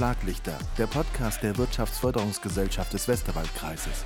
[0.00, 4.02] Schlaglichter, der Podcast der Wirtschaftsförderungsgesellschaft des Westerwaldkreises.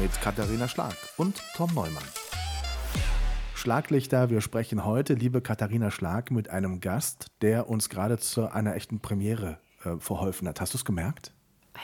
[0.00, 2.04] Mit Katharina Schlag und Tom Neumann.
[3.56, 8.76] Schlaglichter, wir sprechen heute, liebe Katharina Schlag, mit einem Gast, der uns gerade zu einer
[8.76, 10.60] echten Premiere äh, verholfen hat.
[10.60, 11.34] Hast du es gemerkt?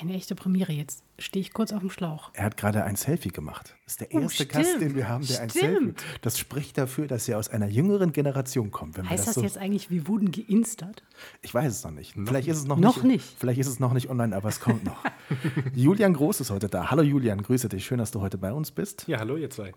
[0.01, 0.73] Eine echte Premiere.
[0.73, 2.31] Jetzt stehe ich kurz auf dem Schlauch.
[2.35, 3.75] Er hat gerade ein Selfie gemacht.
[3.85, 4.53] Das ist der Oh, erste stimmt.
[4.53, 5.75] Gast, den wir haben, der ein Selfie.
[5.75, 6.05] Stimmt.
[6.23, 8.97] Das spricht dafür, dass er aus einer jüngeren Generation kommt.
[9.03, 11.03] Heißt das so, jetzt eigentlich, wir wurden geinstert?
[11.43, 12.15] Ich weiß es noch nicht.
[12.15, 13.25] Vielleicht ist es noch, Noch nicht.
[13.39, 15.03] Vielleicht ist es noch nicht online, aber es kommt noch.
[15.75, 16.91] Julian Groß ist heute da.
[16.93, 17.85] Hallo Julian, grüße dich.
[17.85, 19.09] Schön, dass du heute bei uns bist.
[19.09, 19.73] Ja, hallo ihr zwei.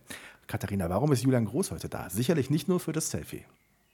[0.46, 2.10] Katharina, warum ist Julian Groß heute da?
[2.12, 3.44] Sicherlich nicht nur für das Selfie.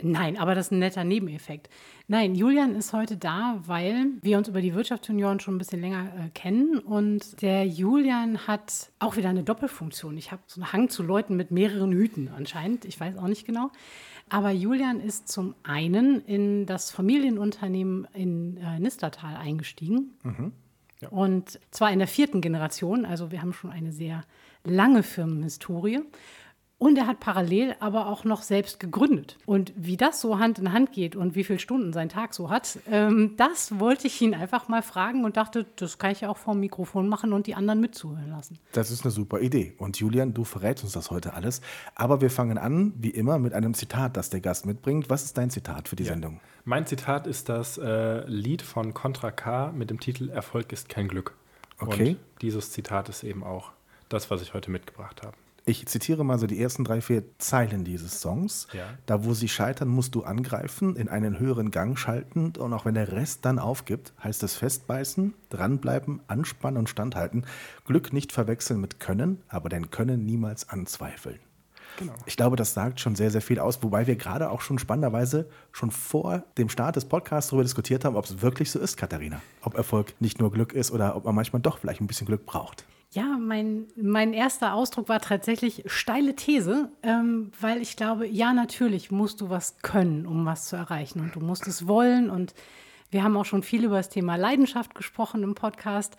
[0.04, 1.70] Nein, aber das ist ein netter Nebeneffekt.
[2.08, 6.06] Nein, Julian ist heute da, weil wir uns über die Wirtschaftsjunioren schon ein bisschen länger
[6.06, 6.78] äh, kennen.
[6.78, 10.16] Und der Julian hat auch wieder eine Doppelfunktion.
[10.18, 12.86] Ich habe so einen Hang zu Leuten mit mehreren Hüten anscheinend.
[12.86, 13.72] Ich weiß auch nicht genau.
[14.30, 20.12] Aber Julian ist zum einen in das Familienunternehmen in äh, Nistertal eingestiegen.
[21.10, 23.06] Und zwar in der vierten Generation.
[23.06, 24.24] Also wir haben schon eine sehr
[24.64, 26.02] lange Firmenhistorie.
[26.80, 29.38] Und er hat parallel aber auch noch selbst gegründet.
[29.48, 32.52] Und wie das so Hand in Hand geht und wie viele Stunden sein Tag so
[32.52, 36.30] hat, ähm, das wollte ich ihn einfach mal fragen und dachte, das kann ich ja
[36.30, 38.60] auch vor dem Mikrofon machen und die anderen mitzuhören lassen.
[38.74, 39.74] Das ist eine super Idee.
[39.80, 41.62] Und Julian, du verrätst uns das heute alles.
[41.96, 45.10] Aber wir fangen an, wie immer, mit einem Zitat, das der Gast mitbringt.
[45.10, 46.40] Was ist dein Zitat für die Sendung?
[46.64, 51.08] Mein Zitat ist das äh, Lied von Contra K mit dem Titel Erfolg ist kein
[51.08, 51.34] Glück.
[51.80, 52.10] Okay.
[52.10, 53.72] Und dieses Zitat ist eben auch
[54.10, 55.36] das, was ich heute mitgebracht habe.
[55.68, 58.68] Ich zitiere mal so die ersten drei, vier Zeilen dieses Songs.
[58.72, 58.86] Ja.
[59.06, 62.54] Da, wo sie scheitern, musst du angreifen, in einen höheren Gang schalten.
[62.58, 67.46] Und auch wenn der Rest dann aufgibt, heißt es festbeißen, dranbleiben, anspannen und standhalten.
[67.86, 71.40] Glück nicht verwechseln mit Können, aber dein Können niemals anzweifeln.
[72.00, 72.14] Genau.
[72.26, 75.50] Ich glaube, das sagt schon sehr, sehr viel aus, wobei wir gerade auch schon spannenderweise
[75.74, 79.42] schon vor dem Start des Podcasts darüber diskutiert haben, ob es wirklich so ist, Katharina.
[79.64, 82.46] Ob Erfolg nicht nur Glück ist oder ob man manchmal doch vielleicht ein bisschen Glück
[82.46, 82.86] braucht.
[83.18, 89.10] Ja, mein, mein erster Ausdruck war tatsächlich steile These, ähm, weil ich glaube, ja, natürlich
[89.10, 92.30] musst du was können, um was zu erreichen und du musst es wollen.
[92.30, 92.54] Und
[93.10, 96.16] wir haben auch schon viel über das Thema Leidenschaft gesprochen im Podcast.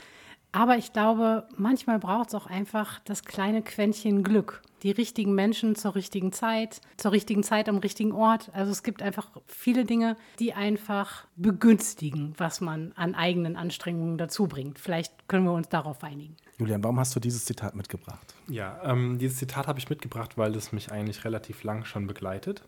[0.50, 4.60] Aber ich glaube, manchmal braucht es auch einfach das kleine Quäntchen Glück.
[4.82, 8.50] Die richtigen Menschen zur richtigen Zeit, zur richtigen Zeit am richtigen Ort.
[8.54, 14.48] Also es gibt einfach viele Dinge, die einfach begünstigen, was man an eigenen Anstrengungen dazu
[14.48, 14.80] bringt.
[14.80, 16.34] Vielleicht können wir uns darauf einigen.
[16.58, 18.34] Julian, warum hast du dieses Zitat mitgebracht?
[18.48, 22.62] Ja, ähm, dieses Zitat habe ich mitgebracht, weil es mich eigentlich relativ lang schon begleitet.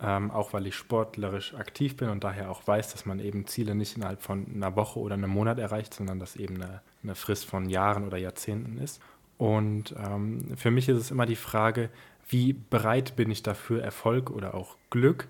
[0.00, 3.74] Ähm, auch weil ich sportlerisch aktiv bin und daher auch weiß, dass man eben Ziele
[3.74, 7.44] nicht innerhalb von einer Woche oder einem Monat erreicht, sondern dass eben eine, eine Frist
[7.44, 9.00] von Jahren oder Jahrzehnten ist.
[9.36, 11.90] Und ähm, für mich ist es immer die Frage,
[12.28, 15.26] wie bereit bin ich dafür, Erfolg oder auch Glück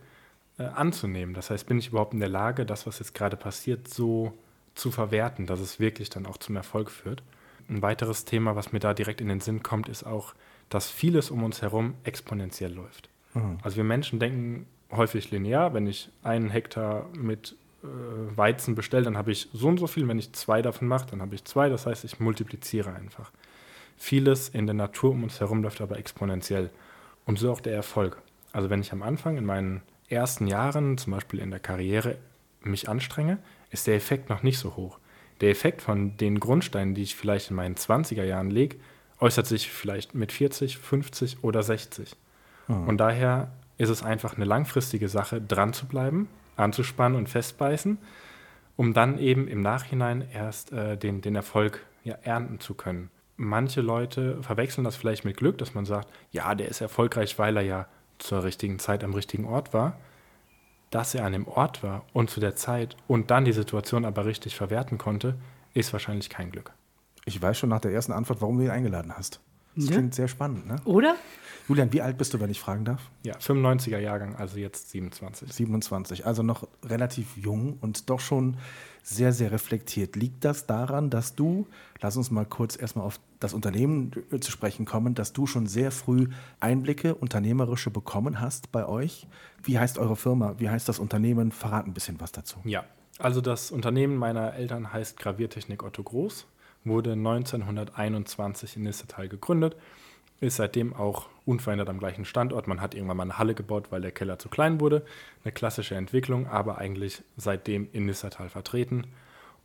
[0.58, 1.34] äh, anzunehmen.
[1.34, 4.34] Das heißt, bin ich überhaupt in der Lage, das, was jetzt gerade passiert, so
[4.74, 7.22] zu verwerten, dass es wirklich dann auch zum Erfolg führt.
[7.70, 10.34] Ein weiteres Thema, was mir da direkt in den Sinn kommt, ist auch,
[10.68, 13.08] dass vieles um uns herum exponentiell läuft.
[13.62, 15.72] Also wir Menschen denken häufig linear.
[15.72, 17.54] Wenn ich einen Hektar mit
[17.84, 17.86] äh,
[18.36, 20.08] Weizen bestelle, dann habe ich so und so viel.
[20.08, 21.68] Wenn ich zwei davon mache, dann habe ich zwei.
[21.68, 23.30] Das heißt, ich multipliziere einfach.
[23.96, 26.70] Vieles in der Natur um uns herum läuft aber exponentiell.
[27.24, 28.20] Und so auch der Erfolg.
[28.52, 32.18] Also wenn ich am Anfang in meinen ersten Jahren, zum Beispiel in der Karriere,
[32.62, 33.38] mich anstrenge,
[33.70, 34.98] ist der Effekt noch nicht so hoch.
[35.40, 38.76] Der Effekt von den Grundsteinen, die ich vielleicht in meinen 20er Jahren lege,
[39.18, 42.16] äußert sich vielleicht mit 40, 50 oder 60.
[42.86, 47.98] Und daher ist es einfach eine langfristige Sache, dran zu bleiben, anzuspannen und festbeißen,
[48.76, 53.10] um dann eben im Nachhinein erst äh, den, den Erfolg ja, ernten zu können.
[53.36, 57.56] Manche Leute verwechseln das vielleicht mit Glück, dass man sagt, ja, der ist erfolgreich, weil
[57.56, 57.86] er ja
[58.18, 59.98] zur richtigen Zeit am richtigen Ort war.
[60.90, 64.24] Dass er an dem Ort war und zu der Zeit und dann die Situation aber
[64.26, 65.36] richtig verwerten konnte,
[65.72, 66.72] ist wahrscheinlich kein Glück.
[67.24, 69.40] Ich weiß schon nach der ersten Antwort, warum du ihn eingeladen hast.
[69.76, 69.92] Das Ja.
[69.92, 70.76] klingt sehr spannend, ne?
[70.84, 71.14] Oder?
[71.68, 73.08] Julian, wie alt bist du, wenn ich fragen darf?
[73.22, 75.52] Ja, 95er Jahrgang, also jetzt 27.
[75.52, 78.56] 27, also noch relativ jung und doch schon
[79.04, 80.16] sehr, sehr reflektiert.
[80.16, 81.68] Liegt das daran, dass du,
[82.00, 85.66] lass uns mal kurz erstmal auf das Unternehmen äh, zu sprechen kommen, dass du schon
[85.66, 86.28] sehr früh
[86.60, 89.26] Einblicke, unternehmerische bekommen hast bei euch?
[89.62, 90.54] Wie heißt eure Firma?
[90.58, 91.50] Wie heißt das Unternehmen?
[91.50, 92.58] Verrat ein bisschen was dazu.
[92.64, 92.84] Ja,
[93.18, 96.46] also das Unternehmen meiner Eltern heißt Graviertechnik Otto Groß,
[96.84, 99.76] wurde 1921 in Nissetal gegründet,
[100.40, 102.66] ist seitdem auch unverändert am gleichen Standort.
[102.66, 105.04] Man hat irgendwann mal eine Halle gebaut, weil der Keller zu klein wurde.
[105.44, 109.06] Eine klassische Entwicklung, aber eigentlich seitdem in Nissetal vertreten.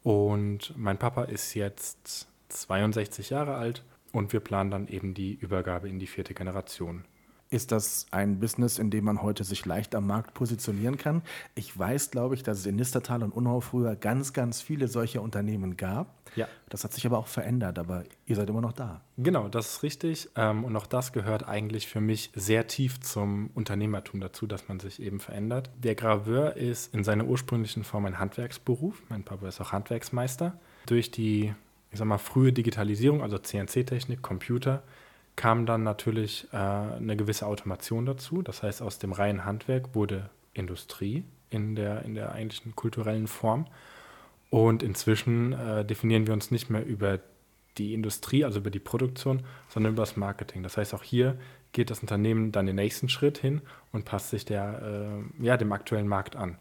[0.04, 5.90] Und mein Papa ist jetzt 62 Jahre alt und wir planen dann eben die Übergabe
[5.90, 7.06] in die vierte Generation.
[7.52, 11.22] Ist das ein Business, in dem man heute sich leicht am Markt positionieren kann?
[11.54, 15.22] Ich weiß, glaube ich, dass es in Nistertal und Unhau früher ganz, ganz viele solcher
[15.22, 16.08] Unternehmen gab.
[16.36, 16.48] Ja.
[16.70, 19.02] Das hat sich aber auch verändert, aber ihr seid immer noch da.
[19.18, 20.30] Genau, das ist richtig.
[20.36, 24.80] Ähm, und auch das gehört eigentlich für mich sehr tief zum Unternehmertum dazu, dass man
[24.80, 25.70] sich eben verändert.
[25.78, 29.04] Der Graveur ist in seiner ursprünglichen Form ein Handwerksberuf.
[29.10, 30.60] Mein Papa ist auch Handwerksmeister.
[30.88, 31.54] Durch die,
[31.96, 34.84] ich sag mal, frühe Digitalisierung, also CNC-Technik, Computer,
[35.38, 38.42] kam dann natürlich äh, eine gewisse Automation dazu.
[38.42, 43.66] Das heißt, aus dem reinen Handwerk wurde Industrie in der, in der eigentlichen kulturellen Form.
[44.50, 47.20] Und inzwischen äh, definieren wir uns nicht mehr über
[47.78, 50.64] die Industrie, also über die Produktion, sondern über das Marketing.
[50.64, 51.38] Das heißt, auch hier
[51.72, 53.62] geht das Unternehmen dann den nächsten Schritt hin
[53.94, 56.58] und passt sich der, äh, ja, dem aktuellen Markt an.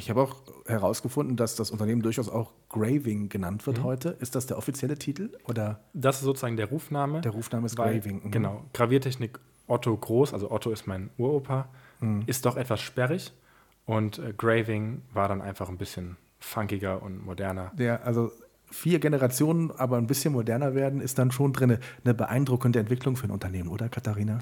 [0.00, 0.36] Ich habe auch
[0.66, 3.84] herausgefunden, dass das Unternehmen durchaus auch Graving genannt wird mhm.
[3.84, 4.08] heute.
[4.18, 5.30] Ist das der offizielle Titel?
[5.46, 5.80] Oder?
[5.92, 7.20] Das ist sozusagen der Rufname.
[7.20, 8.24] Der Rufname ist weil, Graving.
[8.24, 8.30] Mhm.
[8.30, 8.64] Genau.
[8.72, 11.68] Graviertechnik Otto Groß, also Otto ist mein Uropa,
[12.00, 12.22] mhm.
[12.26, 13.32] ist doch etwas sperrig.
[13.84, 17.70] Und äh, Graving war dann einfach ein bisschen funkiger und moderner.
[17.76, 18.32] Ja, also
[18.70, 23.26] vier Generationen, aber ein bisschen moderner werden, ist dann schon drin eine beeindruckende Entwicklung für
[23.26, 24.38] ein Unternehmen, oder Katharina?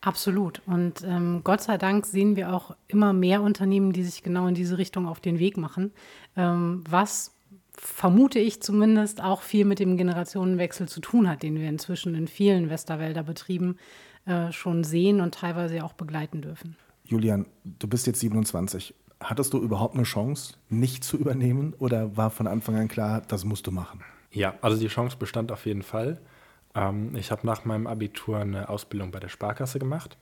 [0.00, 0.60] Absolut.
[0.66, 4.54] Und ähm, Gott sei Dank sehen wir auch immer mehr Unternehmen, die sich genau in
[4.54, 5.92] diese Richtung auf den Weg machen,
[6.36, 7.32] ähm, was
[7.76, 12.28] vermute ich zumindest auch viel mit dem Generationenwechsel zu tun hat, den wir inzwischen in
[12.28, 13.78] vielen Westerwälder Betrieben
[14.26, 16.76] äh, schon sehen und teilweise auch begleiten dürfen.
[17.04, 18.94] Julian, du bist jetzt 27.
[19.20, 23.44] Hattest du überhaupt eine Chance, nicht zu übernehmen oder war von Anfang an klar, das
[23.44, 24.02] musst du machen?
[24.30, 26.20] Ja, also die Chance bestand auf jeden Fall.
[26.74, 30.16] Ähm, ich habe nach meinem Abitur eine Ausbildung bei der Sparkasse gemacht,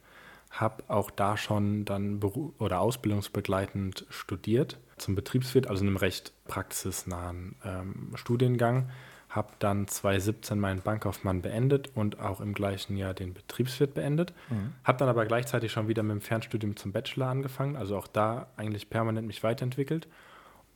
[0.50, 6.32] habe auch da schon dann Beru oder ausbildungsbegleitend studiert zum Betriebswirt, also in einem recht
[6.46, 8.90] praxisnahen ähm, Studiengang.
[9.30, 14.34] Habe dann 2017 meinen Bankkaufmann beendet und auch im gleichen Jahr den Betriebswirt beendet.
[14.50, 14.74] Mhm.
[14.84, 18.48] Habe dann aber gleichzeitig schon wieder mit dem Fernstudium zum Bachelor angefangen, also auch da
[18.58, 20.06] eigentlich permanent mich weiterentwickelt.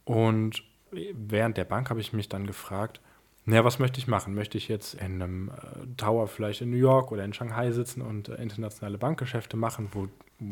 [0.07, 3.03] Und während der Bank habe ich mich dann gefragt,
[3.47, 4.35] naja, was möchte ich machen?
[4.35, 8.03] Möchte ich jetzt in einem äh, Tower vielleicht in New York oder in Shanghai sitzen
[8.03, 10.09] und äh, internationale Bankgeschäfte machen, wo,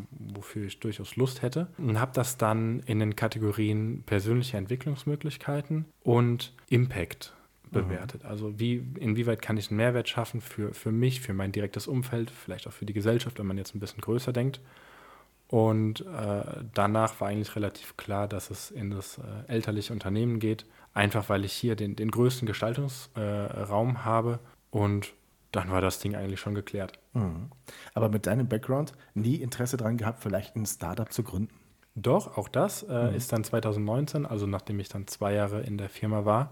[0.09, 1.67] wofür ich durchaus Lust hätte?
[1.77, 7.33] Und habe das dann in den Kategorien persönliche Entwicklungsmöglichkeiten und Impact
[7.69, 8.23] bewertet.
[8.23, 8.29] Mhm.
[8.29, 12.31] Also wie, inwieweit kann ich einen Mehrwert schaffen für, für mich, für mein direktes Umfeld,
[12.31, 14.61] vielleicht auch für die Gesellschaft, wenn man jetzt ein bisschen größer denkt.
[15.47, 16.43] Und äh,
[16.73, 21.45] danach war eigentlich relativ klar, dass es in das äh, elterliche Unternehmen geht, einfach weil
[21.45, 24.39] ich hier den, den größten Gestaltungsraum äh, habe
[24.71, 25.13] und
[25.51, 26.99] dann war das Ding eigentlich schon geklärt.
[27.13, 27.49] Mhm.
[27.93, 31.53] Aber mit deinem Background nie Interesse daran gehabt, vielleicht ein Startup zu gründen?
[31.95, 33.15] Doch, auch das äh, mhm.
[33.15, 36.51] ist dann 2019, also nachdem ich dann zwei Jahre in der Firma war,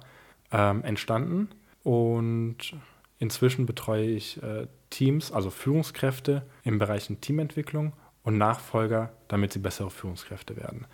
[0.52, 1.50] ähm, entstanden.
[1.84, 2.76] Und
[3.20, 7.92] inzwischen betreue ich äh, Teams, also Führungskräfte im Bereich Teamentwicklung
[8.24, 10.86] und Nachfolger, damit sie bessere Führungskräfte werden.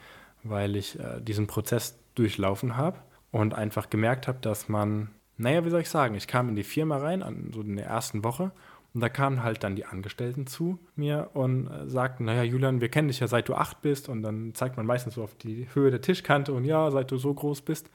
[0.44, 2.98] Weil ich äh, diesen Prozess durchlaufen habe
[3.32, 6.64] und einfach gemerkt habe, dass man, naja, wie soll ich sagen, ich kam in die
[6.64, 8.52] Firma rein, an, so in der ersten Woche,
[8.94, 12.90] und da kamen halt dann die Angestellten zu mir und äh, sagten, naja, Julian, wir
[12.90, 14.10] kennen dich ja seit du acht bist.
[14.10, 17.18] Und dann zeigt man meistens so auf die Höhe der Tischkante und ja, seit du
[17.18, 17.90] so groß bist.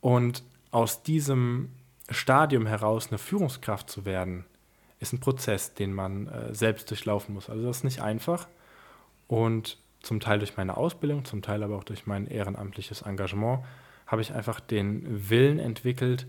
[0.00, 1.70] Und aus diesem
[2.08, 4.44] Stadium heraus eine Führungskraft zu werden,
[5.02, 7.50] ist ein Prozess, den man äh, selbst durchlaufen muss.
[7.50, 8.48] Also das ist nicht einfach.
[9.26, 13.60] Und zum Teil durch meine Ausbildung, zum Teil aber auch durch mein ehrenamtliches Engagement
[14.06, 16.26] habe ich einfach den Willen entwickelt,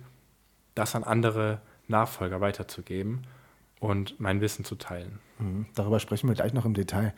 [0.75, 3.23] das an andere Nachfolger weiterzugeben
[3.79, 5.19] und mein Wissen zu teilen.
[5.39, 5.65] Mhm.
[5.75, 7.13] Darüber sprechen wir gleich noch im Detail.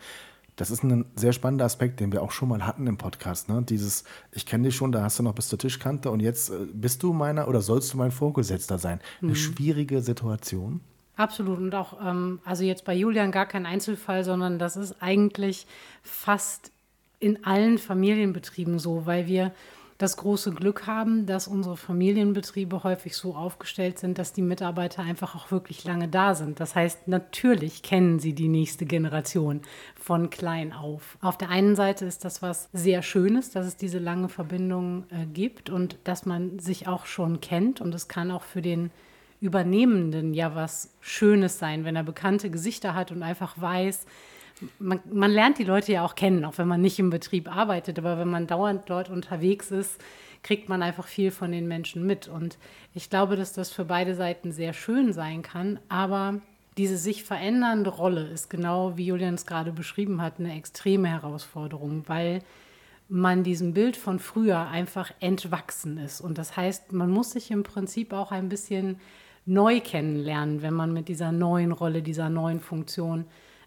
[0.56, 3.48] Das ist ein sehr spannender Aspekt, den wir auch schon mal hatten im Podcast.
[3.48, 3.62] Ne?
[3.62, 6.66] Dieses, ich kenne dich schon, da hast du noch bis zur Tischkante und jetzt äh,
[6.72, 9.00] bist du meiner oder sollst du mein Vorgesetzter sein.
[9.20, 9.36] Eine mhm.
[9.36, 10.80] schwierige Situation.
[11.16, 11.58] Absolut.
[11.58, 15.66] Und auch, ähm, also jetzt bei Julian gar kein Einzelfall, sondern das ist eigentlich
[16.02, 16.70] fast
[17.18, 19.52] in allen Familienbetrieben so, weil wir
[19.98, 25.34] das große Glück haben, dass unsere Familienbetriebe häufig so aufgestellt sind, dass die Mitarbeiter einfach
[25.34, 26.60] auch wirklich lange da sind.
[26.60, 29.62] Das heißt, natürlich kennen sie die nächste Generation
[29.98, 31.16] von klein auf.
[31.22, 35.24] Auf der einen Seite ist das was sehr Schönes, dass es diese lange Verbindung äh,
[35.24, 37.80] gibt und dass man sich auch schon kennt.
[37.80, 38.90] Und es kann auch für den
[39.40, 44.06] Übernehmenden ja was Schönes sein, wenn er bekannte Gesichter hat und einfach weiß,
[44.78, 47.98] man, man, lernt die Leute ja auch kennen, auch wenn man nicht im Betrieb arbeitet,
[47.98, 50.00] aber wenn man dauernd dort unterwegs ist,
[50.42, 52.28] kriegt man einfach viel von den Menschen mit.
[52.28, 52.56] Und
[52.94, 56.40] ich glaube, dass das für beide Seiten sehr schön sein kann, aber
[56.78, 62.04] diese sich verändernde Rolle ist genau, wie Julian es gerade beschrieben hat, eine extreme Herausforderung,
[62.06, 62.42] weil
[63.08, 66.20] man diesem Bild von früher einfach entwachsen ist.
[66.20, 69.00] Und das heißt, man muss sich im Prinzip auch ein bisschen
[69.46, 73.24] neu kennenlernen, wenn man mit dieser neuen Rolle, dieser neuen Funktion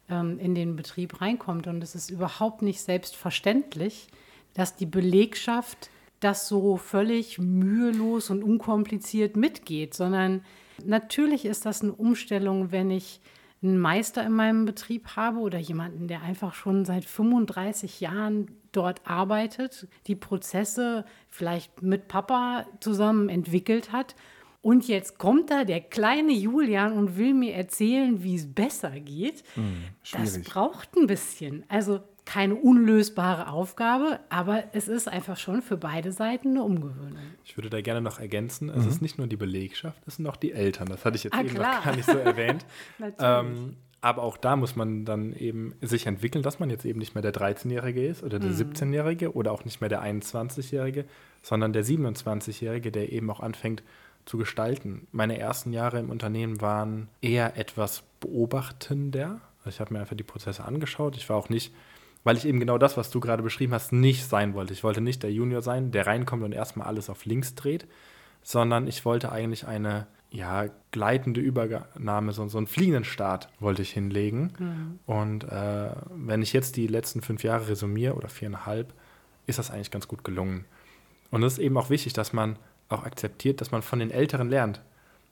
[0.09, 1.67] ähm, in den Betrieb reinkommt.
[1.67, 4.07] Und es ist überhaupt nicht selbstverständlich,
[4.53, 10.43] dass die Belegschaft das so völlig mühelos und unkompliziert mitgeht, sondern
[10.83, 13.21] natürlich ist das eine Umstellung, wenn ich
[13.61, 19.01] einen Meister in meinem Betrieb habe oder jemanden, der einfach schon seit 35 Jahren dort
[19.05, 24.15] arbeitet, die Prozesse vielleicht mit Papa zusammen entwickelt hat.
[24.61, 29.43] Und jetzt kommt da der kleine Julian und will mir erzählen, wie es besser geht.
[29.55, 31.63] Hm, das braucht ein bisschen.
[31.69, 37.17] Also keine unlösbare Aufgabe, aber es ist einfach schon für beide Seiten eine Umgewöhnung.
[37.43, 38.89] Ich würde da gerne noch ergänzen, es mhm.
[38.89, 40.87] ist nicht nur die Belegschaft, es sind auch die Eltern.
[40.89, 41.77] Das hatte ich jetzt ah, eben klar.
[41.77, 42.65] noch gar nicht so erwähnt.
[43.19, 47.15] ähm, aber auch da muss man dann eben sich entwickeln, dass man jetzt eben nicht
[47.15, 48.73] mehr der 13-Jährige ist oder der mhm.
[48.73, 51.05] 17-Jährige oder auch nicht mehr der 21-Jährige,
[51.41, 53.81] sondern der 27-Jährige, der eben auch anfängt
[54.29, 55.07] zu gestalten.
[55.11, 59.41] Meine ersten Jahre im Unternehmen waren eher etwas beobachtender.
[59.59, 61.17] Also ich habe mir einfach die Prozesse angeschaut.
[61.17, 61.73] Ich war auch nicht
[62.23, 64.73] weil ich eben genau das, was du gerade beschrieben hast, nicht sein wollte.
[64.73, 67.87] Ich wollte nicht der Junior sein, der reinkommt und erstmal alles auf links dreht,
[68.43, 73.91] sondern ich wollte eigentlich eine ja, gleitende Übernahme, so, so einen fliegenden Start wollte ich
[73.91, 74.53] hinlegen.
[74.59, 74.99] Mhm.
[75.05, 78.93] Und äh, wenn ich jetzt die letzten fünf Jahre resümiere oder viereinhalb,
[79.47, 80.65] ist das eigentlich ganz gut gelungen.
[81.31, 82.57] Und es ist eben auch wichtig, dass man
[82.89, 84.81] auch akzeptiert, dass man von den Älteren lernt.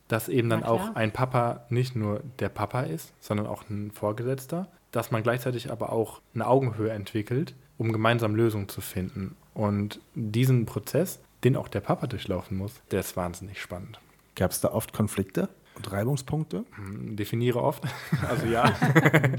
[0.07, 4.69] Dass eben dann auch ein Papa nicht nur der Papa ist, sondern auch ein Vorgesetzter
[4.91, 9.35] dass man gleichzeitig aber auch eine Augenhöhe entwickelt, um gemeinsam Lösungen zu finden.
[9.53, 13.99] Und diesen Prozess, den auch der Papa durchlaufen muss, der ist wahnsinnig spannend.
[14.35, 16.63] Gab es da oft Konflikte und Reibungspunkte?
[16.75, 17.83] Hm, definiere oft.
[18.27, 18.73] Also ja,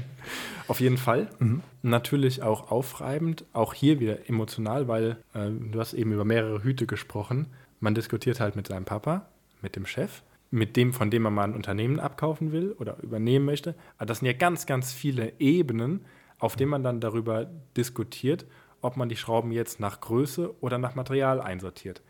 [0.67, 1.29] auf jeden Fall.
[1.39, 1.61] Mhm.
[1.81, 6.85] Natürlich auch aufreibend, auch hier wieder emotional, weil äh, du hast eben über mehrere Hüte
[6.85, 7.47] gesprochen.
[7.79, 9.27] Man diskutiert halt mit seinem Papa,
[9.61, 10.21] mit dem Chef
[10.51, 13.75] mit dem, von dem man mal ein Unternehmen abkaufen will oder übernehmen möchte.
[13.97, 16.05] Aber das sind ja ganz, ganz viele Ebenen,
[16.39, 18.45] auf denen man dann darüber diskutiert,
[18.81, 22.01] ob man die Schrauben jetzt nach Größe oder nach Material einsortiert.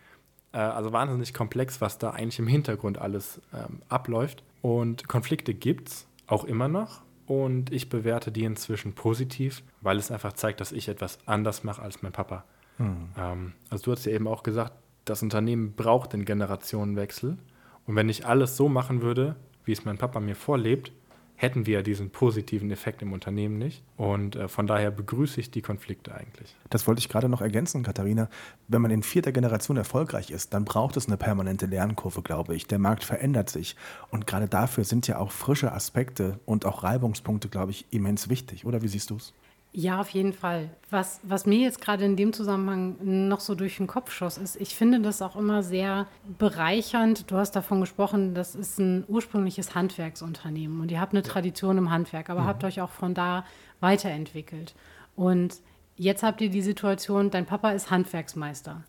[0.52, 4.44] Äh, also wahnsinnig komplex, was da eigentlich im Hintergrund alles ähm, abläuft.
[4.62, 7.02] Und Konflikte gibt es auch immer noch.
[7.26, 11.82] Und ich bewerte die inzwischen positiv, weil es einfach zeigt, dass ich etwas anders mache
[11.82, 12.44] als mein Papa.
[12.78, 13.10] Hm.
[13.18, 14.74] Ähm, also du hast ja eben auch gesagt,
[15.10, 17.38] das Unternehmen braucht den Generationenwechsel.
[17.86, 19.36] Und wenn ich alles so machen würde,
[19.66, 20.92] wie es mein Papa mir vorlebt,
[21.40, 23.82] hätten wir diesen positiven Effekt im Unternehmen nicht.
[23.96, 26.54] Und äh, von daher begrüße ich die Konflikte eigentlich.
[26.70, 28.30] Das wollte ich gerade noch ergänzen, Katharina.
[28.68, 32.68] Wenn man in vierter Generation erfolgreich ist, dann braucht es eine permanente Lernkurve, glaube ich.
[32.68, 33.78] Der Markt verändert sich.
[34.12, 38.66] Und gerade dafür sind ja auch frische Aspekte und auch Reibungspunkte, glaube ich, immens wichtig.
[38.66, 39.34] Oder wie siehst du es?
[39.72, 40.72] Ja, auf jeden Fall.
[40.90, 42.96] Was, was mir jetzt gerade in dem Zusammenhang
[43.28, 46.08] noch so durch den Kopf schoss, ist, ich finde das auch immer sehr
[46.40, 47.30] bereichernd.
[47.30, 51.92] Du hast davon gesprochen, das ist ein ursprüngliches Handwerksunternehmen und ihr habt eine Tradition im
[51.92, 52.48] Handwerk, aber mhm.
[52.48, 53.46] habt euch auch von da
[53.80, 54.74] weiterentwickelt.
[55.16, 55.58] Und
[55.98, 58.84] jetzt habt ihr die Situation, dein Papa ist Handwerksmeister.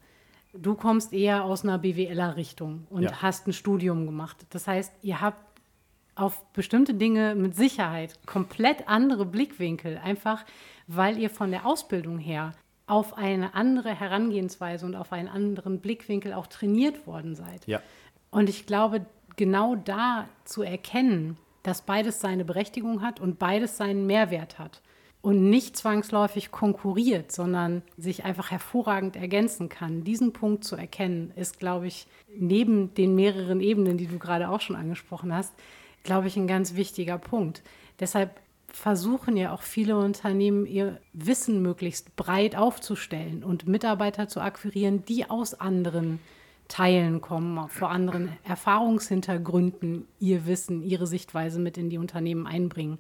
[0.55, 3.23] Du kommst eher aus einer BWLer-Richtung und ja.
[3.23, 4.47] hast ein Studium gemacht.
[4.51, 5.50] Das heißt, ihr habt
[6.21, 10.45] auf bestimmte Dinge mit Sicherheit komplett andere Blickwinkel, einfach
[10.87, 12.53] weil ihr von der Ausbildung her
[12.87, 17.67] auf eine andere Herangehensweise und auf einen anderen Blickwinkel auch trainiert worden seid.
[17.67, 17.81] Ja.
[18.31, 24.07] Und ich glaube, genau da zu erkennen, dass beides seine Berechtigung hat und beides seinen
[24.07, 24.83] Mehrwert hat
[25.23, 30.03] und nicht zwangsläufig konkurriert, sondern sich einfach hervorragend ergänzen kann.
[30.03, 34.61] Diesen Punkt zu erkennen, ist, glaube ich, neben den mehreren Ebenen, die du gerade auch
[34.61, 35.55] schon angesprochen hast,
[36.03, 37.63] glaube ich, ein ganz wichtiger Punkt.
[37.99, 38.41] Deshalb
[38.73, 45.29] versuchen ja auch viele Unternehmen, ihr Wissen möglichst breit aufzustellen und Mitarbeiter zu akquirieren, die
[45.29, 46.21] aus anderen
[46.69, 52.99] Teilen kommen, vor anderen Erfahrungshintergründen ihr Wissen, ihre Sichtweise mit in die Unternehmen einbringen.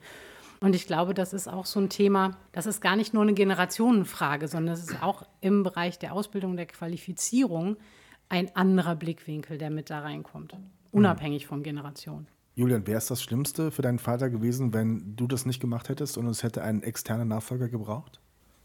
[0.61, 3.33] Und ich glaube, das ist auch so ein Thema, das ist gar nicht nur eine
[3.33, 7.76] Generationenfrage, sondern es ist auch im Bereich der Ausbildung, der Qualifizierung
[8.28, 10.57] ein anderer Blickwinkel, der mit da reinkommt,
[10.90, 12.26] unabhängig von Generationen.
[12.61, 16.19] Julian, wäre es das Schlimmste für deinen Vater gewesen, wenn du das nicht gemacht hättest
[16.19, 18.21] und es hätte einen externen Nachfolger gebraucht?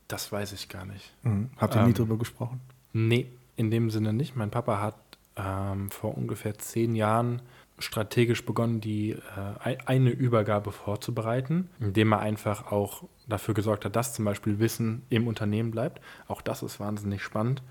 [0.10, 1.14] Das weiß ich gar nicht.
[1.24, 1.50] Mhm.
[1.56, 2.60] Habt ihr ähm, nie drüber gesprochen?
[2.92, 4.36] Nee, in dem Sinne nicht.
[4.36, 4.96] Mein Papa hat
[5.38, 7.42] ähm, vor ungefähr zehn Jahren
[7.80, 14.14] strategisch begonnen, die äh, eine Übergabe vorzubereiten, indem er einfach auch dafür gesorgt hat, dass
[14.14, 16.02] zum Beispiel Wissen im Unternehmen bleibt.
[16.28, 17.64] Auch das ist wahnsinnig spannend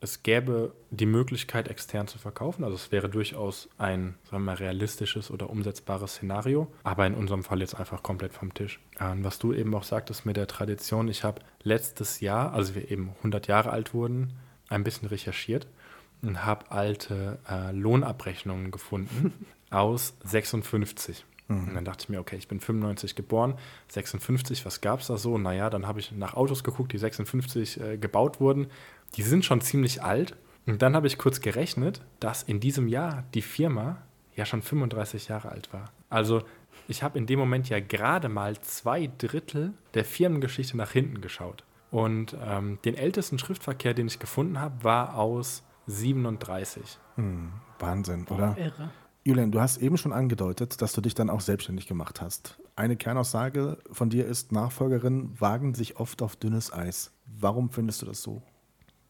[0.00, 2.64] es gäbe die Möglichkeit, extern zu verkaufen.
[2.64, 7.42] Also es wäre durchaus ein sagen wir mal, realistisches oder umsetzbares Szenario, aber in unserem
[7.42, 8.80] Fall jetzt einfach komplett vom Tisch.
[9.00, 12.90] Und was du eben auch sagtest mit der Tradition, ich habe letztes Jahr, als wir
[12.90, 14.34] eben 100 Jahre alt wurden,
[14.68, 15.66] ein bisschen recherchiert
[16.22, 19.32] und habe alte äh, Lohnabrechnungen gefunden
[19.70, 21.24] aus 56.
[21.48, 21.68] Mhm.
[21.68, 23.54] Und dann dachte ich mir, okay, ich bin 95 geboren,
[23.88, 25.38] 56, was gab es da so?
[25.38, 28.66] Naja, dann habe ich nach Autos geguckt, die 56 äh, gebaut wurden.
[29.16, 30.36] Die sind schon ziemlich alt.
[30.66, 33.98] Und dann habe ich kurz gerechnet, dass in diesem Jahr die Firma
[34.34, 35.92] ja schon 35 Jahre alt war.
[36.10, 36.42] Also
[36.88, 41.64] ich habe in dem Moment ja gerade mal zwei Drittel der Firmengeschichte nach hinten geschaut.
[41.90, 46.98] Und ähm, den ältesten Schriftverkehr, den ich gefunden habe, war aus 37.
[47.14, 48.56] Hm, Wahnsinn, oder?
[48.58, 48.90] Irre.
[49.24, 52.58] Julian, du hast eben schon angedeutet, dass du dich dann auch selbstständig gemacht hast.
[52.76, 57.12] Eine Kernaussage von dir ist, Nachfolgerinnen wagen sich oft auf dünnes Eis.
[57.24, 58.42] Warum findest du das so?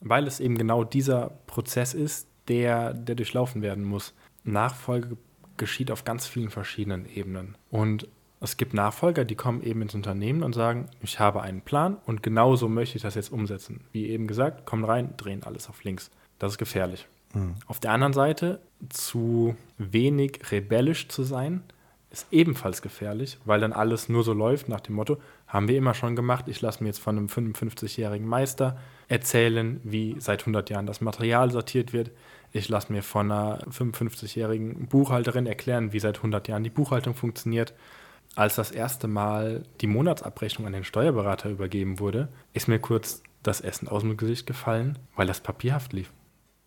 [0.01, 4.15] Weil es eben genau dieser Prozess ist, der, der durchlaufen werden muss.
[4.45, 5.17] Nachfolge
[5.57, 7.57] geschieht auf ganz vielen verschiedenen Ebenen.
[7.71, 8.09] Und
[8.41, 12.23] es gibt Nachfolger, die kommen eben ins Unternehmen und sagen, ich habe einen Plan und
[12.23, 13.81] genauso möchte ich das jetzt umsetzen.
[13.93, 16.11] Wie eben gesagt, kommen rein, drehen alles auf links.
[16.39, 17.09] Das ist gefährlich.
[17.33, 17.55] Mhm.
[17.67, 18.61] Auf der anderen Seite,
[18.91, 21.63] zu wenig rebellisch zu sein,
[22.11, 25.95] ist ebenfalls gefährlich, weil dann alles nur so läuft nach dem Motto, haben wir immer
[25.95, 30.87] schon gemacht, ich lasse mir jetzt von einem 55-jährigen Meister erzählen, wie seit 100 Jahren
[30.87, 32.11] das Material sortiert wird.
[32.53, 37.75] Ich lasse mir von einer 55-jährigen Buchhalterin erklären, wie seit 100 Jahren die Buchhaltung funktioniert.
[38.35, 43.61] Als das erste Mal die Monatsabrechnung an den Steuerberater übergeben wurde, ist mir kurz das
[43.61, 46.13] Essen aus dem Gesicht gefallen, weil das papierhaft lief.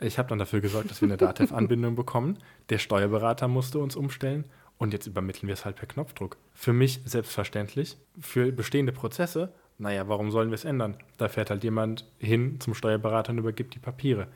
[0.02, 2.40] Ich habe dann dafür gesorgt, dass wir eine Datev-Anbindung bekommen.
[2.70, 4.46] Der Steuerberater musste uns umstellen
[4.78, 6.38] und jetzt übermitteln wir es halt per Knopfdruck.
[6.54, 7.98] Für mich selbstverständlich.
[8.20, 10.98] Für bestehende Prozesse, naja, warum sollen wir es ändern?
[11.18, 14.28] Da fährt halt jemand hin zum Steuerberater und übergibt die Papiere.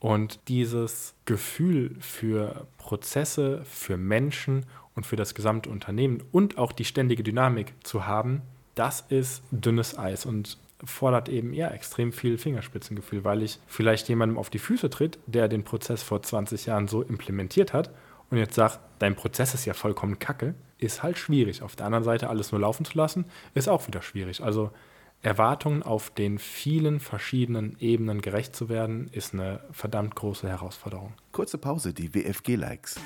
[0.00, 6.84] Und dieses Gefühl für Prozesse, für Menschen und für das gesamte Unternehmen und auch die
[6.84, 8.42] ständige Dynamik zu haben,
[8.74, 10.26] das ist dünnes Eis.
[10.26, 15.18] Und fordert eben ja extrem viel Fingerspitzengefühl, weil ich vielleicht jemandem auf die Füße tritt,
[15.26, 17.90] der den Prozess vor 20 Jahren so implementiert hat
[18.30, 21.62] und jetzt sagt, dein Prozess ist ja vollkommen kacke, ist halt schwierig.
[21.62, 23.24] Auf der anderen Seite alles nur laufen zu lassen,
[23.54, 24.42] ist auch wieder schwierig.
[24.42, 24.70] Also
[25.22, 31.14] Erwartungen auf den vielen verschiedenen Ebenen gerecht zu werden, ist eine verdammt große Herausforderung.
[31.30, 32.96] Kurze Pause, die WFG-Likes.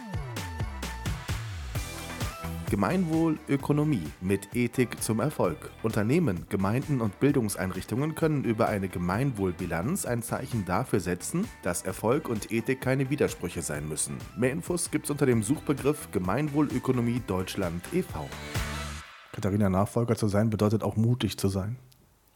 [2.68, 5.70] Gemeinwohl, Ökonomie mit Ethik zum Erfolg.
[5.84, 12.50] Unternehmen, Gemeinden und Bildungseinrichtungen können über eine Gemeinwohlbilanz ein Zeichen dafür setzen, dass Erfolg und
[12.50, 14.18] Ethik keine Widersprüche sein müssen.
[14.36, 18.28] Mehr Infos gibt's unter dem Suchbegriff Gemeinwohlökonomie Deutschland e.V.
[19.30, 21.76] Katharina, Nachfolger zu sein bedeutet auch mutig zu sein.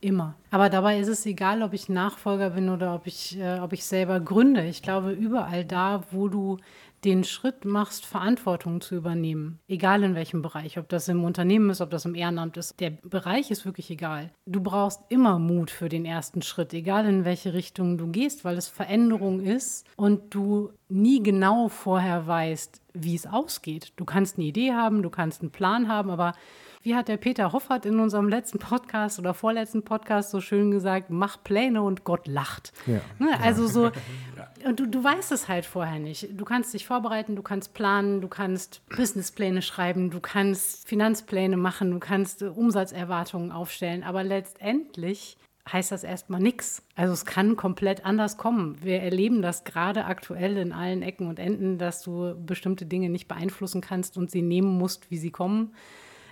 [0.03, 0.35] Immer.
[0.51, 3.85] Aber dabei ist es egal, ob ich Nachfolger bin oder ob ich, äh, ob ich
[3.85, 4.64] selber gründe.
[4.64, 6.57] Ich glaube, überall da, wo du
[7.04, 11.80] den Schritt machst, Verantwortung zu übernehmen, egal in welchem Bereich, ob das im Unternehmen ist,
[11.80, 14.30] ob das im Ehrenamt ist, der Bereich ist wirklich egal.
[14.46, 18.56] Du brauchst immer Mut für den ersten Schritt, egal in welche Richtung du gehst, weil
[18.56, 23.92] es Veränderung ist und du nie genau vorher weißt, wie es ausgeht.
[23.96, 26.34] Du kannst eine Idee haben, du kannst einen Plan haben, aber
[26.83, 31.11] wie hat der Peter Hoffert in unserem letzten Podcast oder vorletzten Podcast so schön gesagt,
[31.11, 32.73] mach Pläne und Gott lacht.
[32.87, 33.01] Ja.
[33.19, 33.38] Ne?
[33.43, 33.90] Also so,
[34.64, 36.29] und du, du weißt es halt vorher nicht.
[36.33, 41.90] Du kannst dich vorbereiten, du kannst planen, du kannst Businesspläne schreiben, du kannst Finanzpläne machen,
[41.90, 45.37] du kannst Umsatzerwartungen aufstellen, aber letztendlich
[45.71, 46.83] heißt das erstmal nichts.
[46.97, 48.79] Also es kann komplett anders kommen.
[48.83, 53.29] Wir erleben das gerade aktuell in allen Ecken und Enden, dass du bestimmte Dinge nicht
[53.29, 55.75] beeinflussen kannst und sie nehmen musst, wie sie kommen.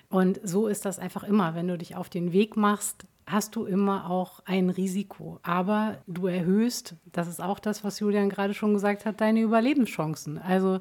[0.08, 1.54] Und so ist das einfach immer.
[1.54, 5.38] Wenn du dich auf den Weg machst, hast du immer auch ein Risiko.
[5.42, 10.38] Aber du erhöhst, das ist auch das, was Julian gerade schon gesagt hat, deine Überlebenschancen.
[10.38, 10.80] Also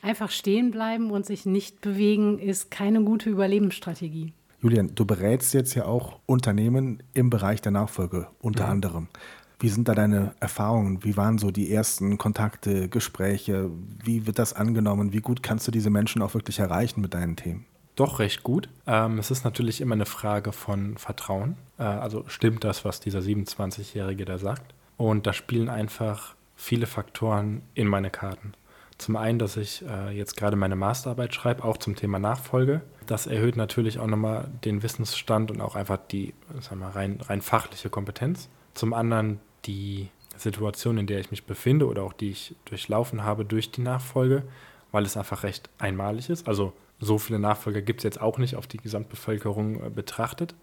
[0.00, 4.32] einfach stehen bleiben und sich nicht bewegen, ist keine gute Überlebensstrategie.
[4.60, 8.70] Julian, du berätst jetzt ja auch Unternehmen im Bereich der Nachfolge unter ja.
[8.70, 9.08] anderem.
[9.58, 11.04] Wie sind da deine Erfahrungen?
[11.04, 13.70] Wie waren so die ersten Kontakte, Gespräche?
[14.04, 15.12] Wie wird das angenommen?
[15.12, 17.64] Wie gut kannst du diese Menschen auch wirklich erreichen mit deinen Themen?
[17.96, 18.68] Doch recht gut.
[18.86, 21.56] Ähm, es ist natürlich immer eine Frage von Vertrauen.
[21.78, 24.74] Äh, also stimmt das, was dieser 27-Jährige da sagt?
[24.96, 28.54] Und da spielen einfach viele Faktoren in meine Karten.
[28.98, 32.82] Zum einen, dass ich äh, jetzt gerade meine Masterarbeit schreibe, auch zum Thema Nachfolge.
[33.06, 37.42] Das erhöht natürlich auch nochmal den Wissensstand und auch einfach die sagen wir, rein, rein
[37.42, 38.48] fachliche Kompetenz.
[38.74, 43.44] Zum anderen die Situation, in der ich mich befinde oder auch die ich durchlaufen habe
[43.44, 44.44] durch die Nachfolge,
[44.92, 46.46] weil es einfach recht einmalig ist.
[46.46, 46.72] Also
[47.02, 50.54] so viele Nachfolger gibt es jetzt auch nicht auf die Gesamtbevölkerung äh, betrachtet.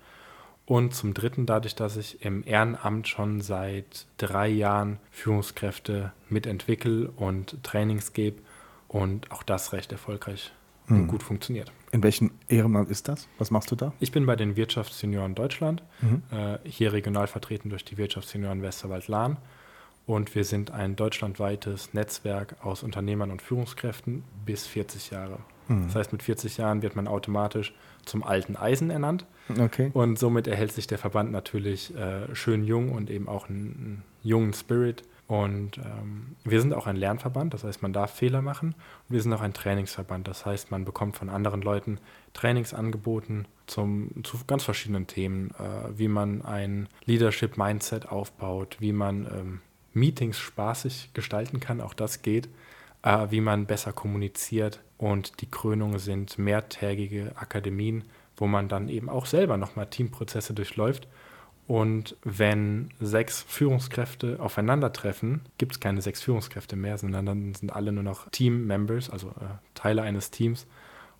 [0.65, 7.61] Und zum Dritten, dadurch, dass ich im Ehrenamt schon seit drei Jahren Führungskräfte mitentwickle und
[7.63, 8.41] Trainings gebe
[8.87, 10.51] und auch das recht erfolgreich
[10.85, 11.01] hm.
[11.01, 11.71] und gut funktioniert.
[11.91, 13.27] In welchem Ehrenamt ist das?
[13.39, 13.93] Was machst du da?
[13.99, 16.21] Ich bin bei den Wirtschaftssenioren Deutschland, mhm.
[16.31, 19.37] äh, hier regional vertreten durch die Wirtschaftssenioren Westerwald-Lahn.
[20.05, 25.39] Und wir sind ein deutschlandweites Netzwerk aus Unternehmern und Führungskräften bis 40 Jahre.
[25.85, 27.73] Das heißt, mit 40 Jahren wird man automatisch
[28.05, 29.25] zum alten Eisen ernannt.
[29.57, 29.91] Okay.
[29.93, 34.03] Und somit erhält sich der Verband natürlich äh, schön jung und eben auch einen, einen
[34.23, 35.03] jungen Spirit.
[35.27, 38.69] Und ähm, wir sind auch ein Lernverband, das heißt, man darf Fehler machen.
[39.07, 41.99] Und wir sind auch ein Trainingsverband, das heißt, man bekommt von anderen Leuten
[42.33, 49.27] Trainings angeboten zum, zu ganz verschiedenen Themen, äh, wie man ein Leadership-Mindset aufbaut, wie man
[49.27, 49.61] ähm,
[49.93, 52.49] Meetings spaßig gestalten kann, auch das geht,
[53.03, 54.79] äh, wie man besser kommuniziert.
[54.99, 58.03] Und die Krönungen sind mehrtägige Akademien,
[58.37, 61.07] wo man dann eben auch selber nochmal Teamprozesse durchläuft
[61.69, 67.91] und wenn sechs Führungskräfte aufeinandertreffen, gibt es keine sechs Führungskräfte mehr, sondern dann sind alle
[67.91, 70.65] nur noch Team-Members, also äh, Teile eines Teams.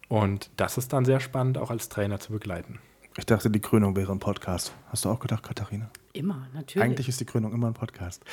[0.08, 2.80] Und das ist dann sehr spannend, auch als Trainer zu begleiten.
[3.16, 4.74] Ich dachte, die Krönung wäre ein Podcast.
[4.88, 5.92] Hast du auch gedacht, Katharina?
[6.14, 6.84] Immer, natürlich.
[6.84, 8.26] Eigentlich ist die Krönung immer ein Podcast.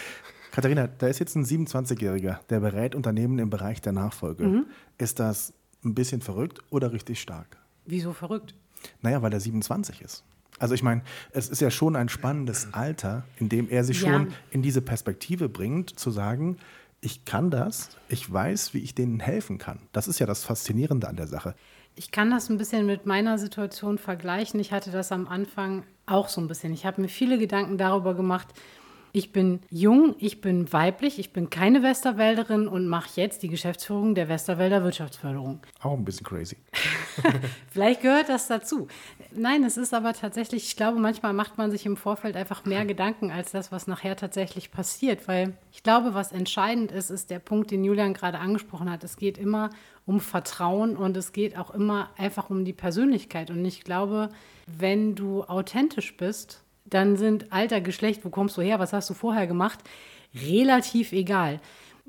[0.56, 4.44] Katharina, da ist jetzt ein 27-Jähriger, der berät Unternehmen im Bereich der Nachfolge.
[4.44, 4.66] Mhm.
[4.96, 5.52] Ist das
[5.84, 7.58] ein bisschen verrückt oder richtig stark?
[7.84, 8.54] Wieso verrückt?
[9.02, 10.24] Naja, weil er 27 ist.
[10.58, 14.14] Also ich meine, es ist ja schon ein spannendes Alter, in dem er sich Ja.
[14.14, 16.56] schon in diese Perspektive bringt, zu sagen,
[17.02, 19.80] ich kann das, ich weiß, wie ich denen helfen kann.
[19.92, 21.54] Das ist ja das Faszinierende an der Sache.
[21.96, 24.58] Ich kann das ein bisschen mit meiner Situation vergleichen.
[24.58, 26.72] Ich hatte das am Anfang auch so ein bisschen.
[26.72, 28.54] Ich habe mir viele Gedanken darüber gemacht.
[29.16, 34.14] Ich bin jung, ich bin weiblich, ich bin keine Westerwälderin und mache jetzt die Geschäftsführung
[34.14, 35.60] der Westerwälder Wirtschaftsförderung.
[35.80, 36.58] Auch ein bisschen crazy.
[37.70, 38.88] Vielleicht gehört das dazu.
[39.34, 42.84] Nein, es ist aber tatsächlich, ich glaube, manchmal macht man sich im Vorfeld einfach mehr
[42.84, 45.26] Gedanken als das, was nachher tatsächlich passiert.
[45.28, 49.02] Weil ich glaube, was entscheidend ist, ist der Punkt, den Julian gerade angesprochen hat.
[49.02, 49.70] Es geht immer
[50.04, 53.50] um Vertrauen und es geht auch immer einfach um die Persönlichkeit.
[53.50, 54.28] Und ich glaube,
[54.66, 59.14] wenn du authentisch bist, dann sind Alter, Geschlecht, wo kommst du her, was hast du
[59.14, 59.80] vorher gemacht,
[60.34, 61.60] relativ egal.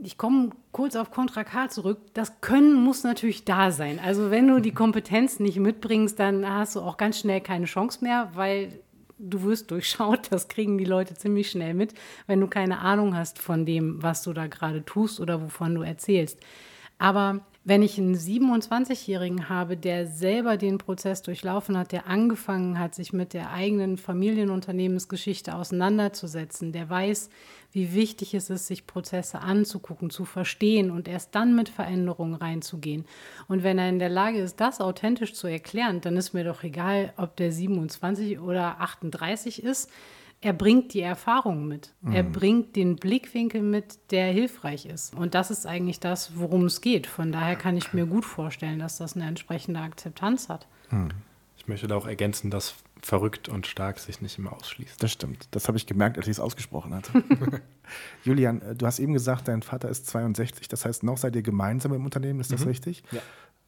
[0.04, 2.00] Ich komme kurz auf Contra K zurück.
[2.14, 4.00] Das Können muss natürlich da sein.
[4.00, 8.04] Also wenn du die Kompetenz nicht mitbringst, dann hast du auch ganz schnell keine Chance
[8.04, 8.80] mehr, weil
[9.18, 10.32] du wirst durchschaut.
[10.32, 11.96] Das kriegen die Leute ziemlich schnell mit,
[12.28, 15.82] wenn du keine Ahnung hast von dem, was du da gerade tust oder wovon du
[15.82, 16.40] erzählst.
[17.00, 22.96] Aber wenn ich einen 27-Jährigen habe, der selber den Prozess durchlaufen hat, der angefangen hat,
[22.96, 27.30] sich mit der eigenen Familienunternehmensgeschichte auseinanderzusetzen, der weiß,
[27.74, 33.04] wie wichtig es ist, sich Prozesse anzugucken, zu verstehen und erst dann mit Veränderungen reinzugehen.
[33.50, 36.64] Und wenn er in der Lage ist, das authentisch zu erklären, dann ist mir doch
[36.64, 39.92] egal, ob der 27 oder 38 ist.
[40.40, 41.94] Er bringt die Erfahrung mit.
[42.12, 45.16] Er bringt den Blickwinkel mit, der hilfreich ist.
[45.16, 47.08] Und das ist eigentlich das, worum es geht.
[47.08, 50.68] Von daher kann ich mir gut vorstellen, dass das eine entsprechende Akzeptanz hat.
[51.58, 55.02] Ich möchte da auch ergänzen, dass verrückt und stark sich nicht immer ausschließt.
[55.02, 55.48] Das stimmt.
[55.52, 57.24] Das habe ich gemerkt, als ich es ausgesprochen hatte.
[58.24, 60.68] Julian, äh, du hast eben gesagt, dein Vater ist 62.
[60.68, 63.04] Das heißt, noch seid ihr gemeinsam im Unternehmen, ist das richtig?
[63.12, 63.22] Ja.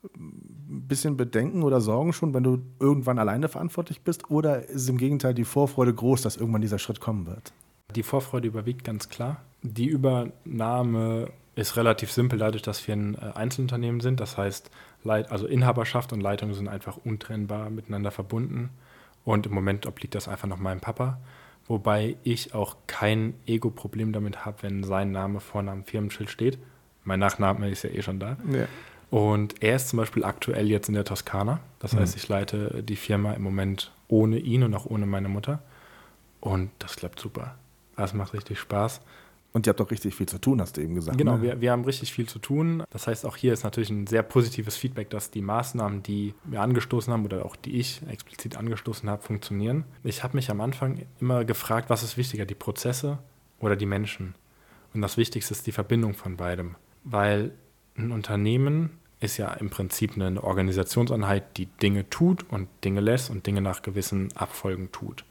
[0.04, 4.30] Ein bisschen Bedenken oder Sorgen schon, wenn du irgendwann alleine verantwortlich bist?
[4.30, 7.52] Oder ist im Gegenteil die Vorfreude groß, dass irgendwann dieser Schritt kommen wird?
[7.96, 9.42] Die Vorfreude überwiegt ganz klar.
[9.62, 14.20] Die Übernahme ist relativ simpel, dadurch, dass wir ein äh, Einzelunternehmen sind.
[14.20, 14.72] Das heißt,
[15.04, 18.70] Leit also Inhaberschaft und Leitung sind einfach untrennbar miteinander verbunden.
[19.26, 21.20] Und im Moment obliegt das einfach noch meinem Papa.
[21.68, 26.58] Wobei ich auch kein Ego-Problem damit habe, wenn sein Name vorne am Firmenschild steht.
[27.04, 28.38] Mein Nachname ist ja eh schon da.
[28.52, 28.66] Ja.
[29.10, 31.60] Und er ist zum Beispiel aktuell jetzt in der Toskana.
[31.80, 35.62] Das heißt, ich leite die Firma im Moment ohne ihn und auch ohne meine Mutter.
[36.42, 37.56] Und das klappt super.
[37.96, 39.02] Das macht richtig Spaß.
[39.52, 41.18] Und ihr habt auch richtig viel zu tun, hast du eben gesagt.
[41.18, 41.42] Genau, ne?
[41.42, 42.84] wir, wir haben richtig viel zu tun.
[42.92, 46.62] Das heißt, auch hier ist natürlich ein sehr positives Feedback, dass die Maßnahmen, die wir
[46.62, 49.86] angestoßen haben oder auch die ich explizit angestoßen habe, funktionieren.
[50.04, 53.18] Ich habe mich am Anfang immer gefragt, was ist wichtiger, die Prozesse
[53.60, 54.36] oder die Menschen?
[54.94, 56.76] Und das Wichtigste ist die Verbindung von beidem.
[57.04, 57.52] Weil
[57.98, 63.46] ein Unternehmen ist ja im Prinzip eine Organisationseinheit, die Dinge tut und Dinge lässt und
[63.46, 65.26] Dinge nach gewissen Abfolgen tut.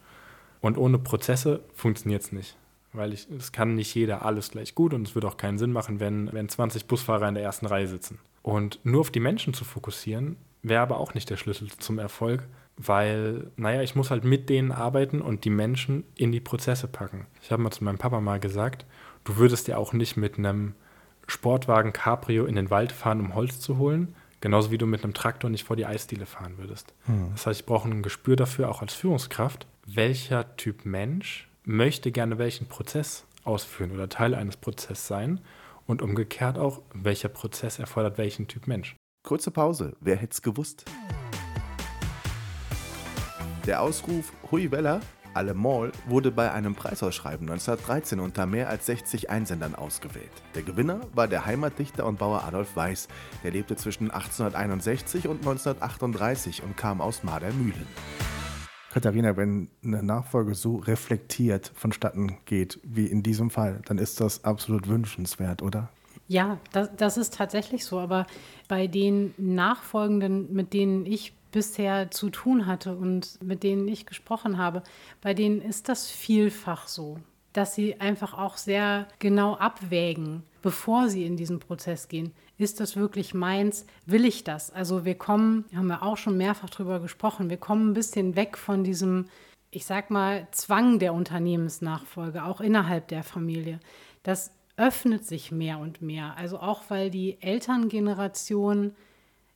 [0.61, 2.57] Und ohne Prozesse funktioniert es nicht.
[2.93, 5.73] Weil ich, es kann nicht jeder alles gleich gut und es würde auch keinen Sinn
[5.73, 8.19] machen, wenn, wenn 20 Busfahrer in der ersten Reihe sitzen.
[8.43, 12.47] Und nur auf die Menschen zu fokussieren, wäre aber auch nicht der Schlüssel zum Erfolg,
[12.77, 17.27] weil, naja, ich muss halt mit denen arbeiten und die Menschen in die Prozesse packen.
[17.43, 18.87] Ich habe mal zu meinem Papa mal gesagt,
[19.25, 20.75] du würdest ja auch nicht mit einem
[21.29, 25.15] Sportwagen Cabrio in den Wald fahren, um Holz zu holen, genauso wie du mit einem
[25.15, 26.95] Traktor nicht vor die Eisdiele fahren würdest.
[27.33, 32.39] Das heißt, ich brauche ein Gespür dafür, auch als Führungskraft, welcher Typ Mensch möchte gerne
[32.39, 35.41] welchen Prozess ausführen oder Teil eines Prozesses sein
[35.87, 38.97] und umgekehrt auch, welcher Prozess erfordert welchen Typ Mensch.
[39.23, 39.97] Kurze Pause.
[40.01, 40.85] Wer hätte es gewusst?
[43.67, 45.01] Der Ausruf Hui Wella,
[45.39, 50.33] Alle Mall wurde bei einem Preisausschreiben 1913 unter mehr als 60 Einsendern ausgewählt.
[50.57, 53.07] Der Gewinner war der Heimatdichter und Bauer Adolf Weiß.
[53.45, 57.87] Der lebte zwischen 1861 und 1938 und kam aus Madermühlen.
[58.93, 64.43] Katharina, wenn eine Nachfolge so reflektiert vonstatten geht wie in diesem Fall, dann ist das
[64.43, 65.89] absolut wünschenswert, oder?
[66.27, 68.01] Ja, das, das ist tatsächlich so.
[68.01, 68.27] Aber
[68.67, 74.59] bei den Nachfolgenden, mit denen ich bisher zu tun hatte und mit denen ich gesprochen
[74.59, 74.83] habe,
[75.21, 77.19] bei denen ist das vielfach so,
[77.53, 82.33] dass sie einfach auch sehr genau abwägen, bevor sie in diesen Prozess gehen.
[82.59, 83.87] Ist das wirklich meins?
[84.05, 84.71] Will ich das?
[84.71, 88.59] Also wir kommen, haben wir auch schon mehrfach drüber gesprochen, wir kommen ein bisschen weg
[88.59, 89.27] von diesem,
[89.71, 93.81] ich sag mal, Zwang der Unternehmensnachfolge, auch innerhalb der Familie.
[94.23, 96.37] Das öffnet sich mehr und mehr.
[96.37, 98.95] Also auch weil die Elterngeneration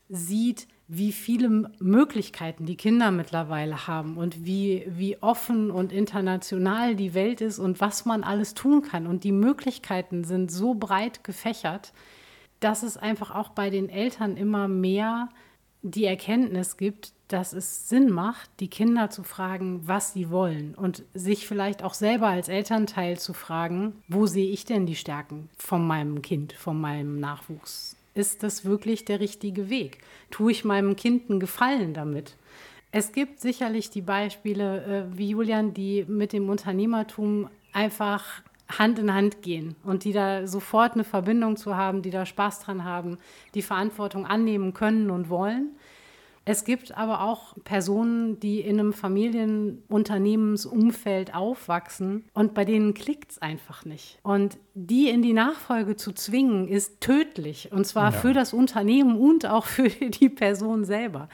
[0.08, 7.14] sieht, wie viele Möglichkeiten die Kinder mittlerweile haben und wie, wie offen und international die
[7.14, 9.06] Welt ist und was man alles tun kann.
[9.06, 11.94] Und die Möglichkeiten sind so breit gefächert,
[12.60, 15.30] dass es einfach auch bei den Eltern immer mehr
[15.80, 21.04] die Erkenntnis gibt, dass es Sinn macht, die Kinder zu fragen, was sie wollen und
[21.14, 25.86] sich vielleicht auch selber als Elternteil zu fragen, wo sehe ich denn die Stärken von
[25.86, 27.96] meinem Kind, von meinem Nachwuchs?
[28.14, 29.98] Ist das wirklich der richtige Weg?
[30.30, 32.36] Tue ich meinem Kind einen Gefallen damit?
[32.90, 38.42] Es gibt sicherlich die Beispiele äh, wie Julian, die mit dem Unternehmertum einfach
[38.78, 42.60] Hand in Hand gehen und die da sofort eine Verbindung zu haben, die da Spaß
[42.60, 43.18] dran haben,
[43.54, 45.70] die Verantwortung annehmen können und wollen.
[46.44, 53.40] Es gibt aber auch Personen, die in einem Familienunternehmensumfeld aufwachsen und bei denen klickt es
[53.40, 54.18] einfach nicht.
[54.22, 57.70] Und die in die Nachfolge zu zwingen, ist tödlich.
[57.70, 58.18] Und zwar ja.
[58.18, 61.28] für das Unternehmen und auch für die Person selber.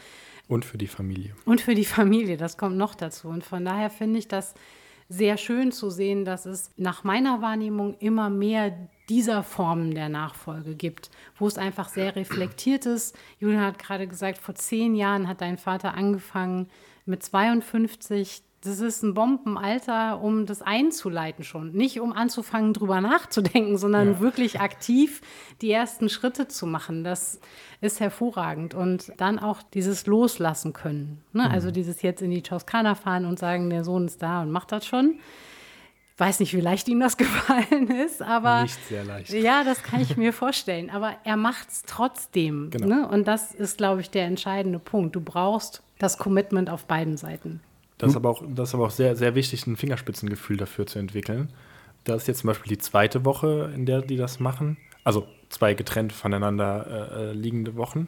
[0.46, 1.34] Und für die Familie.
[1.44, 3.26] Und für die Familie, das kommt noch dazu.
[3.28, 4.54] Und von daher finde ich das
[5.08, 8.76] sehr schön zu sehen, dass es nach meiner Wahrnehmung immer mehr
[9.08, 13.16] dieser Formen der Nachfolge gibt, wo es einfach sehr reflektiert ist.
[13.38, 16.68] Julian hat gerade gesagt, vor zehn Jahren hat dein Vater angefangen
[17.06, 21.72] mit 52 das ist ein Bombenalter, um das einzuleiten schon.
[21.72, 24.20] Nicht um anzufangen, drüber nachzudenken, sondern ja.
[24.20, 25.20] wirklich aktiv
[25.62, 27.04] die ersten Schritte zu machen.
[27.04, 27.40] Das
[27.80, 28.74] ist hervorragend.
[28.74, 31.22] Und dann auch dieses Loslassen können.
[31.32, 31.44] Ne?
[31.44, 31.50] Mhm.
[31.50, 34.72] Also dieses jetzt in die Toskana fahren und sagen, der Sohn ist da und macht
[34.72, 35.20] das schon
[36.18, 38.62] weiß nicht, wie leicht ihm das gefallen ist, aber.
[38.62, 39.32] Nicht sehr leicht.
[39.32, 40.90] Ja, das kann ich mir vorstellen.
[40.90, 42.70] Aber er macht es trotzdem.
[42.70, 42.86] Genau.
[42.86, 43.08] Ne?
[43.08, 45.16] Und das ist, glaube ich, der entscheidende Punkt.
[45.16, 47.60] Du brauchst das Commitment auf beiden Seiten.
[47.98, 51.00] Das ist aber auch, das ist aber auch sehr, sehr wichtig, ein Fingerspitzengefühl dafür zu
[51.00, 51.50] entwickeln.
[52.04, 54.76] Das ist jetzt zum Beispiel die zweite Woche, in der die das machen.
[55.02, 58.06] Also zwei getrennt voneinander äh, äh liegende Wochen.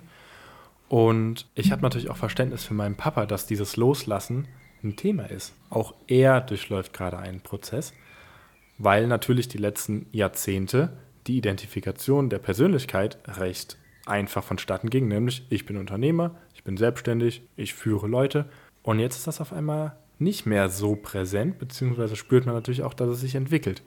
[0.88, 4.46] Und ich habe natürlich auch Verständnis für meinen Papa, dass dieses Loslassen
[4.82, 5.52] ein Thema ist.
[5.68, 7.92] Auch er durchläuft gerade einen Prozess,
[8.78, 15.66] weil natürlich die letzten Jahrzehnte die Identifikation der Persönlichkeit recht einfach vonstatten ging, nämlich ich
[15.66, 18.46] bin Unternehmer, ich bin selbstständig, ich führe Leute
[18.82, 22.94] und jetzt ist das auf einmal nicht mehr so präsent, beziehungsweise spürt man natürlich auch,
[22.94, 23.82] dass es sich entwickelt.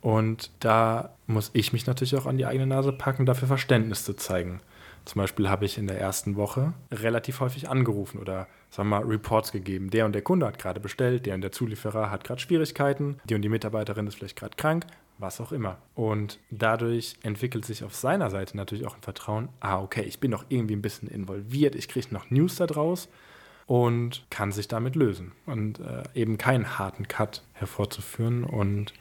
[0.00, 4.14] Und da muss ich mich natürlich auch an die eigene Nase packen, dafür Verständnis zu
[4.14, 4.60] zeigen.
[5.06, 9.06] Zum Beispiel habe ich in der ersten Woche relativ häufig angerufen oder sagen wir mal
[9.06, 9.88] Reports gegeben.
[9.90, 13.36] Der und der Kunde hat gerade bestellt, der und der Zulieferer hat gerade Schwierigkeiten, die
[13.36, 14.84] und die Mitarbeiterin ist vielleicht gerade krank,
[15.18, 15.78] was auch immer.
[15.94, 20.32] Und dadurch entwickelt sich auf seiner Seite natürlich auch ein Vertrauen, ah okay, ich bin
[20.32, 23.08] noch irgendwie ein bisschen involviert, ich kriege noch News daraus
[23.66, 28.42] und kann sich damit lösen und äh, eben keinen harten Cut hervorzuführen.
[28.42, 28.92] Und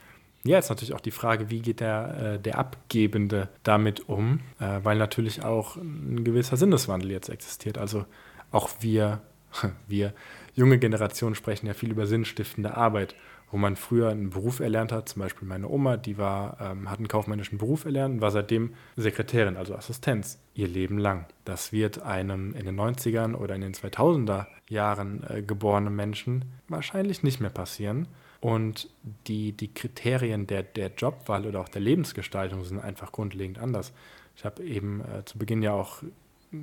[0.45, 4.79] ja, jetzt natürlich auch die Frage, wie geht der, äh, der Abgebende damit um, äh,
[4.83, 7.77] weil natürlich auch ein gewisser Sinneswandel jetzt existiert.
[7.77, 8.05] Also
[8.51, 9.21] auch wir,
[9.87, 10.13] wir
[10.53, 13.15] junge Generationen sprechen ja viel über sinnstiftende Arbeit
[13.51, 15.09] wo man früher einen Beruf erlernt hat.
[15.09, 18.73] Zum Beispiel meine Oma, die war, ähm, hat einen kaufmännischen Beruf erlernt und war seitdem
[18.95, 21.25] Sekretärin, also Assistenz, ihr Leben lang.
[21.45, 27.23] Das wird einem in den 90ern oder in den 2000er Jahren äh, geborenen Menschen wahrscheinlich
[27.23, 28.07] nicht mehr passieren.
[28.45, 28.89] Und
[29.25, 33.91] die, die Kriterien der, der Jobwahl oder auch der Lebensgestaltung sind einfach grundlegend anders.
[34.35, 36.03] Ich habe eben äh, zu Beginn ja auch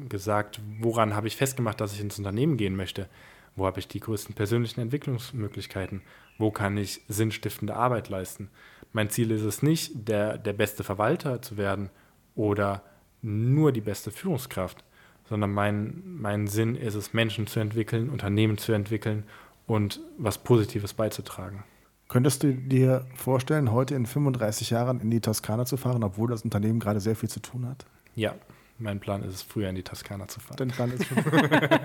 [0.08, 3.08] gesagt, woran habe ich festgemacht, dass ich ins Unternehmen gehen möchte?
[3.56, 6.02] Wo habe ich die größten persönlichen Entwicklungsmöglichkeiten?
[6.38, 8.48] Wo kann ich sinnstiftende Arbeit leisten?
[8.92, 11.90] Mein Ziel ist es nicht, der, der beste Verwalter zu werden
[12.36, 12.84] oder
[13.22, 14.84] nur die beste Führungskraft,
[15.28, 19.24] sondern mein, mein Sinn ist es, Menschen zu entwickeln, Unternehmen zu entwickeln
[19.66, 21.64] und was Positives beizutragen.
[22.09, 26.42] Könntest du dir vorstellen, heute in 35 Jahren in die Toskana zu fahren, obwohl das
[26.42, 27.87] Unternehmen gerade sehr viel zu tun hat?
[28.14, 28.35] Ja,
[28.79, 30.57] mein Plan ist es, früher in die Toskana zu fahren.
[30.59, 31.16] Dein Plan ist schon.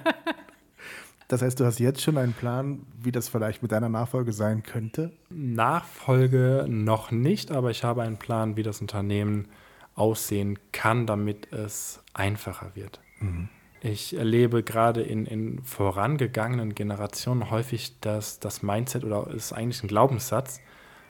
[1.28, 4.64] Das heißt, du hast jetzt schon einen Plan, wie das vielleicht mit deiner Nachfolge sein
[4.64, 5.12] könnte?
[5.30, 9.50] Nachfolge noch nicht, aber ich habe einen Plan, wie das Unternehmen
[9.94, 13.02] aussehen kann, damit es einfacher wird.
[13.20, 13.50] Mhm.
[13.82, 19.88] Ich erlebe gerade in, in vorangegangenen Generationen häufig dass das Mindset oder ist eigentlich ein
[19.88, 20.60] Glaubenssatz,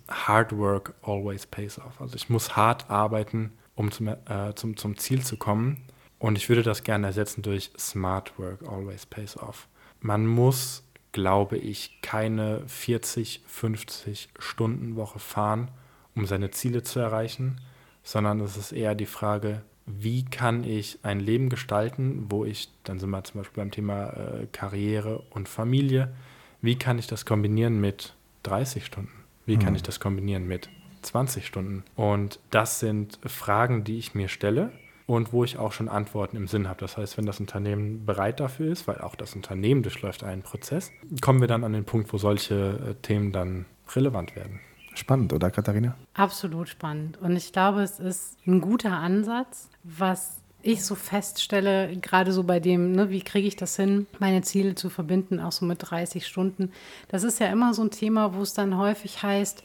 [0.09, 1.99] Hard work always pays off.
[1.99, 5.83] Also ich muss hart arbeiten, um zum, äh, zum, zum Ziel zu kommen.
[6.19, 9.67] Und ich würde das gerne ersetzen durch Smart work always pays off.
[9.99, 15.71] Man muss, glaube ich, keine 40, 50 Stunden Woche fahren,
[16.15, 17.59] um seine Ziele zu erreichen,
[18.03, 22.99] sondern es ist eher die Frage, wie kann ich ein Leben gestalten, wo ich, dann
[22.99, 26.13] sind wir zum Beispiel beim Thema äh, Karriere und Familie,
[26.61, 29.11] wie kann ich das kombinieren mit 30 Stunden?
[29.45, 29.77] Wie kann mhm.
[29.77, 30.69] ich das kombinieren mit
[31.03, 31.83] 20 Stunden?
[31.95, 34.71] Und das sind Fragen, die ich mir stelle
[35.05, 36.81] und wo ich auch schon Antworten im Sinn habe.
[36.81, 40.91] Das heißt, wenn das Unternehmen bereit dafür ist, weil auch das Unternehmen durchläuft einen Prozess,
[41.21, 44.59] kommen wir dann an den Punkt, wo solche äh, Themen dann relevant werden.
[44.97, 45.95] Spannend, oder Katharina?
[46.13, 47.17] Absolut spannend.
[47.21, 52.59] Und ich glaube, es ist ein guter Ansatz, was ich so feststelle, gerade so bei
[52.59, 56.25] dem, ne, wie kriege ich das hin, meine Ziele zu verbinden, auch so mit 30
[56.25, 56.71] Stunden.
[57.09, 59.63] Das ist ja immer so ein Thema, wo es dann häufig heißt,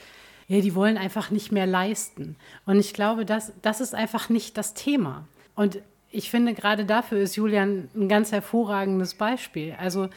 [0.49, 2.37] ja, die wollen einfach nicht mehr leisten.
[2.67, 5.27] Und ich glaube, das, das ist einfach nicht das Thema.
[5.55, 5.79] Und
[6.11, 9.75] ich finde, gerade dafür ist Julian ein ganz hervorragendes Beispiel.
[9.79, 10.11] Also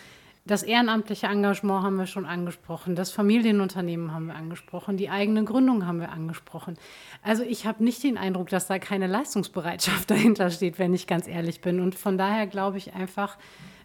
[0.46, 5.88] das ehrenamtliche Engagement haben wir schon angesprochen, das Familienunternehmen haben wir angesprochen, die eigene Gründung
[5.88, 6.78] haben wir angesprochen.
[7.24, 11.28] Also ich habe nicht den Eindruck, dass da keine Leistungsbereitschaft dahinter steht, wenn ich ganz
[11.28, 11.80] ehrlich bin.
[11.80, 13.38] Und von daher glaube ich einfach,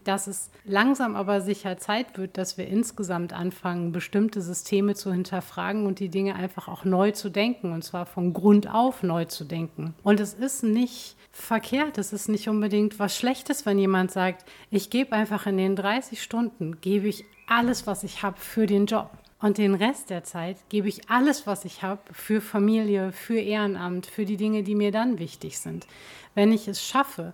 [0.04, 5.86] dass es langsam aber sicher Zeit wird, dass wir insgesamt anfangen, bestimmte Systeme zu hinterfragen
[5.86, 9.44] und die Dinge einfach auch neu zu denken, und zwar von Grund auf neu zu
[9.44, 9.94] denken.
[10.02, 14.90] Und es ist nicht verkehrt, es ist nicht unbedingt was Schlechtes, wenn jemand sagt, ich
[14.90, 19.10] gebe einfach in den 30 Stunden, gebe ich alles, was ich habe für den Job.
[19.40, 24.06] Und den Rest der Zeit gebe ich alles, was ich habe, für Familie, für Ehrenamt,
[24.06, 25.86] für die Dinge, die mir dann wichtig sind.
[26.34, 27.32] Wenn ich es schaffe,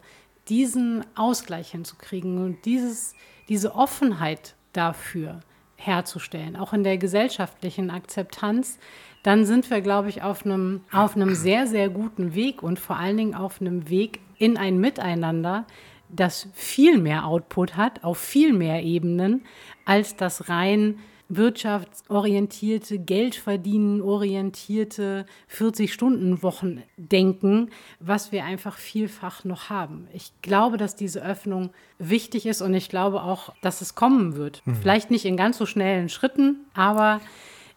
[0.48, 3.14] diesen Ausgleich hinzukriegen und dieses,
[3.48, 5.40] diese Offenheit dafür
[5.76, 8.78] herzustellen, auch in der gesellschaftlichen Akzeptanz,
[9.22, 12.96] dann sind wir, glaube ich, auf einem, auf einem sehr, sehr guten Weg und vor
[12.96, 15.66] allen Dingen auf einem Weg in ein Miteinander,
[16.08, 19.44] das viel mehr Output hat, auf viel mehr Ebenen,
[19.84, 30.08] als das rein wirtschaftsorientierte, Geldverdienen-orientierte 40-Stunden-Wochen denken, was wir einfach vielfach noch haben.
[30.12, 34.62] Ich glaube, dass diese Öffnung wichtig ist und ich glaube auch, dass es kommen wird.
[34.64, 34.76] Mhm.
[34.76, 37.20] Vielleicht nicht in ganz so schnellen Schritten, aber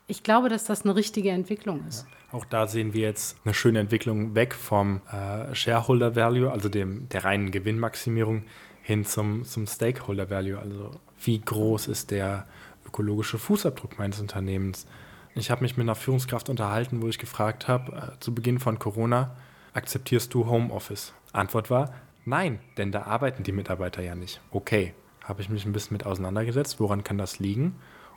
[0.07, 2.07] ich glaube, dass das eine richtige Entwicklung ist.
[2.09, 2.15] Ja.
[2.31, 7.09] Auch da sehen wir jetzt eine schöne Entwicklung weg vom äh, Shareholder Value, also dem,
[7.09, 8.43] der reinen Gewinnmaximierung,
[8.83, 10.57] hin zum, zum Stakeholder Value.
[10.57, 10.91] Also
[11.23, 12.45] wie groß ist der
[12.89, 14.88] ökologische Fußabdruck meines Unternehmens.
[15.36, 18.80] Ich habe mich mit einer Führungskraft unterhalten, wo ich gefragt habe, äh, zu Beginn von
[18.80, 19.36] Corona,
[19.73, 21.13] akzeptierst du Homeoffice?
[21.32, 21.93] Antwort war,
[22.25, 24.41] nein, denn da arbeiten die Mitarbeiter ja nicht.
[24.52, 27.75] Okay, habe ich mich ein bisschen mit auseinandergesetzt, woran kann das liegen?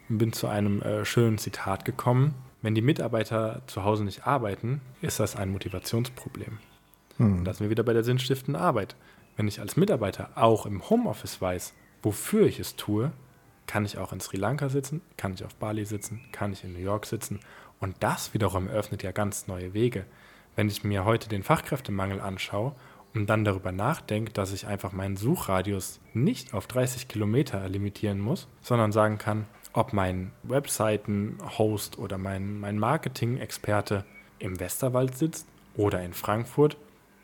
[0.08, 4.80] Und bin zu einem äh, schönen Zitat gekommen, wenn die Mitarbeiter zu Hause nicht arbeiten,
[5.02, 6.58] ist das ein Motivationsproblem.
[7.18, 7.38] Hm.
[7.38, 8.96] Und da sind wir wieder bei der sinnstiftenden Arbeit.
[9.36, 13.12] Wenn ich als Mitarbeiter auch im Homeoffice weiß, wofür ich es tue,
[13.66, 16.72] kann ich auch in Sri Lanka sitzen, kann ich auf Bali sitzen, kann ich in
[16.72, 17.40] New York sitzen.
[17.80, 20.04] Und das wiederum eröffnet ja ganz neue Wege.
[20.54, 22.74] Wenn ich mir heute den Fachkräftemangel anschaue
[23.14, 28.48] und dann darüber nachdenke, dass ich einfach meinen Suchradius nicht auf 30 Kilometer limitieren muss,
[28.60, 34.04] sondern sagen kann, ob mein Webseiten-Host oder mein, mein Marketing-Experte
[34.38, 35.46] im Westerwald sitzt
[35.76, 36.76] oder in Frankfurt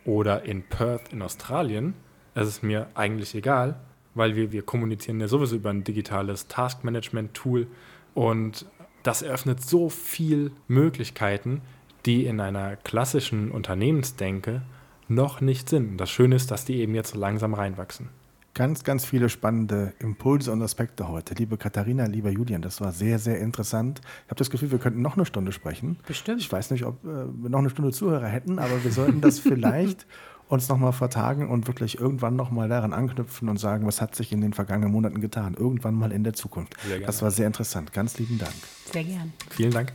[0.05, 1.94] oder in Perth in Australien,
[2.35, 3.79] es ist mir eigentlich egal,
[4.18, 7.68] weil wir, wir kommunizieren ja sowieso über ein digitales Taskmanagement-Tool
[8.14, 8.66] und
[9.02, 11.62] das eröffnet so viele Möglichkeiten,
[12.04, 14.62] die in einer klassischen Unternehmensdenke
[15.09, 15.96] noch nicht sind.
[15.96, 18.11] das Schöne ist, dass die eben jetzt langsam reinwachsen.
[18.54, 21.35] Ganz, ganz viele spannende Impulse und Aspekte heute.
[21.35, 24.00] Liebe Katharina, lieber Julian, das war sehr, sehr interessant.
[24.24, 25.96] Ich habe das Gefühl, wir könnten noch eine Stunde sprechen.
[26.07, 26.40] Bestimmt.
[26.40, 29.38] Ich weiß nicht, ob äh, wir noch eine Stunde Zuhörer hätten, aber wir sollten das
[29.38, 30.07] vielleicht
[30.49, 34.40] uns nochmal vertagen und wirklich irgendwann nochmal daran anknüpfen und sagen, was hat sich in
[34.40, 35.55] den vergangenen Monaten getan.
[35.55, 36.75] Irgendwann mal in der Zukunft.
[37.07, 37.92] Das war sehr interessant.
[37.92, 38.55] Ganz lieben Dank.
[38.92, 39.33] Sehr gern.
[39.51, 39.92] Vielen Dank.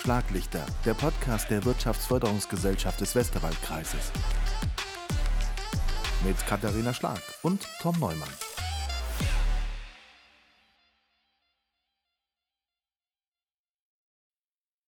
[0.00, 4.12] Schlaglichter, der Podcast der Wirtschaftsförderungsgesellschaft des Westerwaldkreises.
[6.24, 8.28] Mit Katharina Schlag und Tom Neumann.